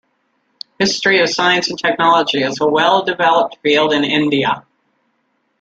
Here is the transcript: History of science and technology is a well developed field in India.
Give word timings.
History 0.79 1.19
of 1.19 1.29
science 1.29 1.69
and 1.69 1.77
technology 1.77 2.41
is 2.41 2.59
a 2.59 2.65
well 2.65 3.03
developed 3.03 3.59
field 3.61 3.93
in 3.93 4.03
India. 4.03 4.65